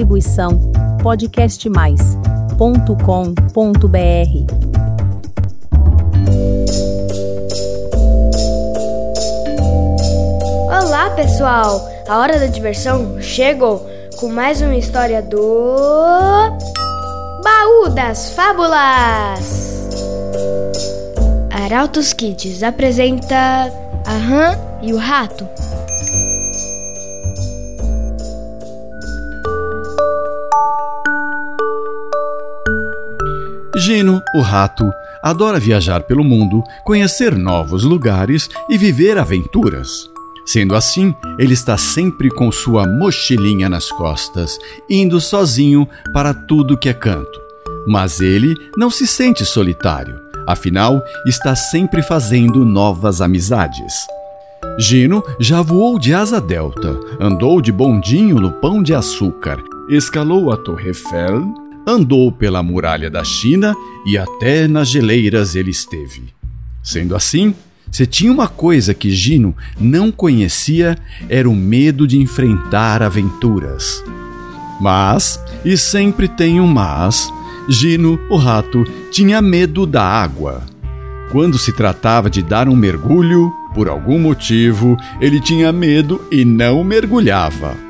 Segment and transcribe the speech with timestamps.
[0.00, 0.58] Distribuição
[1.02, 2.60] podcastmais.com.br.
[10.70, 11.86] Olá, pessoal!
[12.08, 13.86] A hora da diversão chegou
[14.18, 15.76] com mais uma história do
[17.44, 19.86] Baú das Fábulas.
[21.50, 23.70] Arautos Kids apresenta
[24.06, 25.46] a Rã e o Rato.
[33.80, 40.10] Gino, o rato, adora viajar pelo mundo, conhecer novos lugares e viver aventuras.
[40.44, 44.58] Sendo assim, ele está sempre com sua mochilinha nas costas,
[44.88, 47.40] indo sozinho para tudo que é canto.
[47.86, 53.94] Mas ele não se sente solitário, afinal, está sempre fazendo novas amizades.
[54.78, 59.58] Gino já voou de asa delta, andou de bondinho no pão de açúcar,
[59.88, 63.74] escalou a Torre Eiffel, andou pela muralha da China
[64.06, 66.32] e até nas geleiras ele esteve.
[66.82, 67.54] Sendo assim,
[67.90, 70.96] se tinha uma coisa que Gino não conhecia,
[71.28, 74.02] era o medo de enfrentar aventuras.
[74.80, 77.30] Mas, e sempre tem um mas,
[77.68, 80.62] Gino, o rato, tinha medo da água.
[81.30, 86.82] Quando se tratava de dar um mergulho, por algum motivo, ele tinha medo e não
[86.82, 87.89] mergulhava.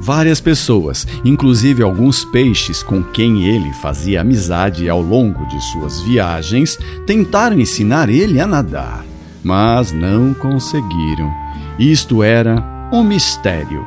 [0.00, 6.78] Várias pessoas, inclusive alguns peixes com quem ele fazia amizade ao longo de suas viagens,
[7.06, 9.04] tentaram ensinar ele a nadar,
[9.42, 11.32] mas não conseguiram.
[11.78, 13.86] Isto era um mistério.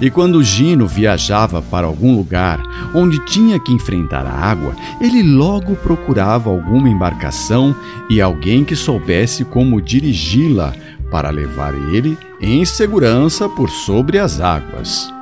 [0.00, 2.60] E quando Gino viajava para algum lugar
[2.94, 7.74] onde tinha que enfrentar a água, ele logo procurava alguma embarcação
[8.10, 10.74] e alguém que soubesse como dirigi-la
[11.10, 15.12] para levar ele em segurança por sobre as águas.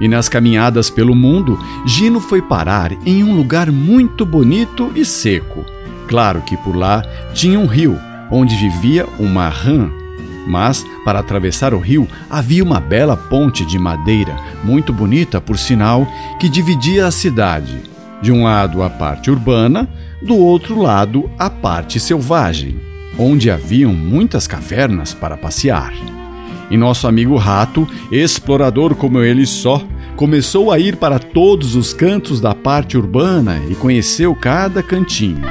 [0.00, 5.64] E nas caminhadas pelo mundo, Gino foi parar em um lugar muito bonito e seco.
[6.06, 7.02] Claro que por lá
[7.34, 7.98] tinha um rio,
[8.30, 9.90] onde vivia uma rã.
[10.46, 14.34] Mas, para atravessar o rio, havia uma bela ponte de madeira,
[14.64, 16.06] muito bonita por sinal,
[16.40, 17.82] que dividia a cidade.
[18.22, 19.86] De um lado a parte urbana,
[20.22, 22.80] do outro lado a parte selvagem,
[23.18, 25.92] onde haviam muitas cavernas para passear.
[26.70, 29.82] E nosso amigo rato, explorador como ele só,
[30.16, 35.48] começou a ir para todos os cantos da parte urbana e conheceu cada cantinho.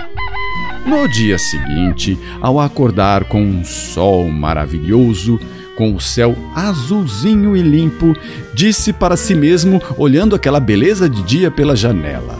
[0.85, 5.39] No dia seguinte, ao acordar com um sol maravilhoso,
[5.75, 8.15] com o céu azulzinho e limpo,
[8.53, 12.39] disse para si mesmo, olhando aquela beleza de dia pela janela: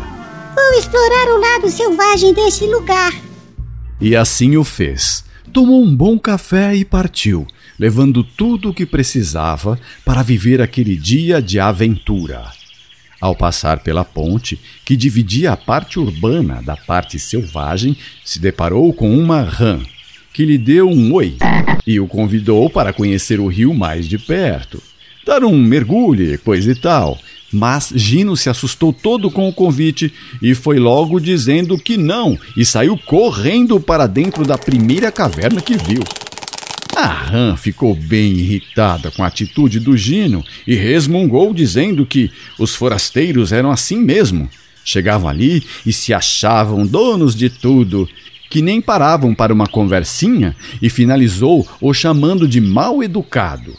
[0.55, 3.13] Vou explorar o lado selvagem desse lugar.
[3.99, 5.23] E assim o fez.
[5.53, 7.47] Tomou um bom café e partiu,
[7.79, 12.43] levando tudo o que precisava para viver aquele dia de aventura.
[13.19, 19.17] Ao passar pela ponte, que dividia a parte urbana da parte selvagem, se deparou com
[19.17, 19.79] uma rã,
[20.31, 21.35] que lhe deu um oi
[21.85, 24.81] e o convidou para conhecer o rio mais de perto.
[25.25, 27.17] Dar um mergulho coisa e tal.
[27.51, 32.65] Mas Gino se assustou todo com o convite e foi logo dizendo que não e
[32.65, 36.03] saiu correndo para dentro da primeira caverna que viu.
[36.97, 42.73] A rã ficou bem irritada com a atitude do Gino e resmungou dizendo que os
[42.73, 44.49] forasteiros eram assim mesmo.
[44.83, 48.09] Chegavam ali e se achavam donos de tudo,
[48.49, 53.75] que nem paravam para uma conversinha e finalizou o chamando de mal educado.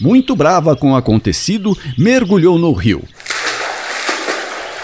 [0.00, 3.04] Muito brava com o acontecido, mergulhou no rio.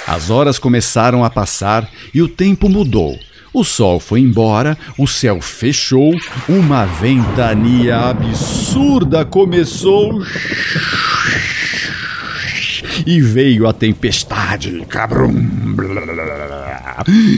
[0.06, 3.19] As horas começaram a passar e o tempo mudou.
[3.53, 6.13] O sol foi embora, o céu fechou,
[6.49, 10.23] uma ventania absurda começou
[13.07, 15.35] e veio a tempestade, cabrum,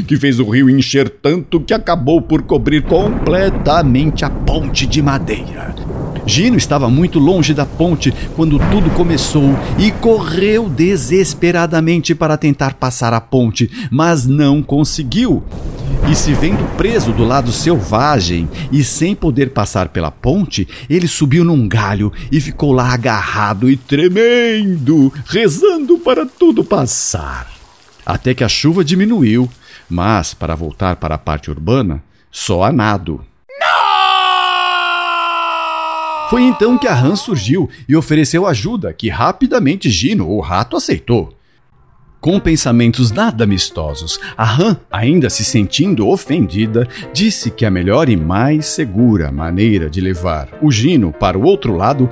[0.07, 5.75] que fez o rio encher tanto que acabou por cobrir completamente a ponte de madeira.
[6.27, 13.13] Gino estava muito longe da ponte quando tudo começou e correu desesperadamente para tentar passar
[13.13, 15.43] a ponte, mas não conseguiu.
[16.11, 21.45] E se vendo preso do lado selvagem e sem poder passar pela ponte, ele subiu
[21.45, 27.49] num galho e ficou lá agarrado e tremendo, rezando para tudo passar.
[28.05, 29.49] Até que a chuva diminuiu,
[29.89, 33.25] mas para voltar para a parte urbana, só a nado.
[36.31, 41.37] Foi então que a rã surgiu e ofereceu ajuda, que rapidamente Gino, o rato, aceitou.
[42.21, 48.17] Com pensamentos nada amistosos, a rã, ainda se sentindo ofendida, disse que a melhor e
[48.17, 52.11] mais segura maneira de levar o Gino para o outro lado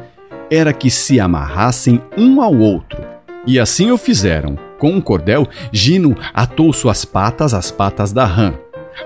[0.51, 3.05] era que se amarrassem um ao outro.
[3.47, 8.55] E assim o fizeram, Com um cordel, Gino atou suas patas às patas da rã.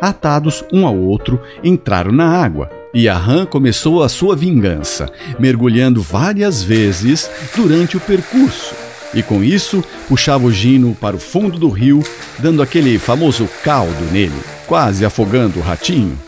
[0.01, 2.71] Atados um ao outro, entraram na água.
[2.95, 8.82] E a rã começou a sua vingança, mergulhando várias vezes durante o percurso.
[9.15, 12.03] E com isso, puxava o Gino para o fundo do rio,
[12.39, 16.19] dando aquele famoso caldo nele, quase afogando o ratinho.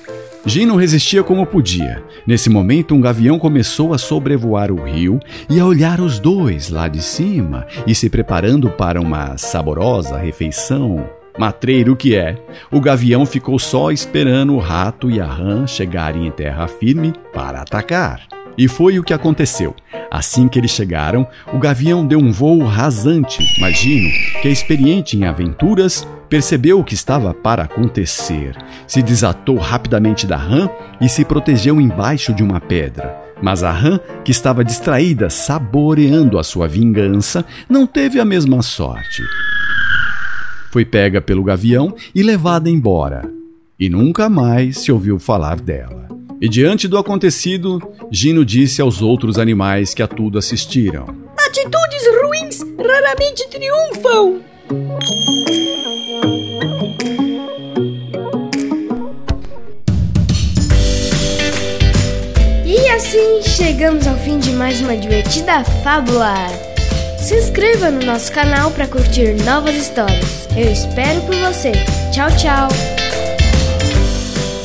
[0.46, 2.02] Gino resistia como podia.
[2.26, 6.86] Nesse momento, um gavião começou a sobrevoar o rio e a olhar os dois lá
[6.86, 11.08] de cima e se preparando para uma saborosa refeição.
[11.38, 12.36] Matreiro que é,
[12.70, 17.62] o gavião ficou só esperando o rato e a rã chegarem em terra firme para
[17.62, 18.43] atacar.
[18.56, 19.74] E foi o que aconteceu.
[20.10, 24.08] Assim que eles chegaram, o gavião deu um voo rasante, mas Gino,
[24.40, 28.56] que experiente em aventuras, percebeu o que estava para acontecer.
[28.86, 30.68] Se desatou rapidamente da rã
[31.00, 33.22] e se protegeu embaixo de uma pedra.
[33.42, 39.22] Mas a rã, que estava distraída, saboreando a sua vingança, não teve a mesma sorte.
[40.70, 43.30] Foi pega pelo gavião e levada embora.
[43.78, 46.13] E nunca mais se ouviu falar dela.
[46.44, 47.80] E diante do acontecido,
[48.10, 51.06] Gino disse aos outros animais que a tudo assistiram:
[51.38, 54.42] Atitudes ruins raramente triunfam.
[62.66, 66.34] E assim chegamos ao fim de mais uma divertida fábula.
[67.18, 70.46] Se inscreva no nosso canal para curtir novas histórias.
[70.54, 71.72] Eu espero por você.
[72.12, 73.03] Tchau, tchau.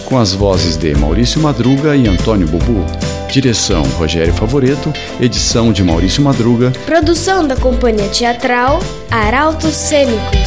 [0.09, 2.83] Com as vozes de Maurício Madruga e Antônio Bubu.
[3.31, 4.91] Direção Rogério Favoreto,
[5.21, 8.79] edição de Maurício Madruga, Produção da companhia teatral
[9.11, 10.39] Arautos Cênicos.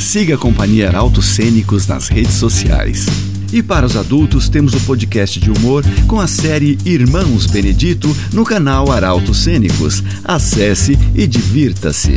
[0.00, 3.06] Siga a Companhia Arautos Cênicos nas redes sociais.
[3.52, 8.44] E para os adultos, temos o podcast de humor com a série Irmãos Benedito no
[8.44, 10.02] canal Arautos Cênicos.
[10.24, 12.16] Acesse e divirta-se.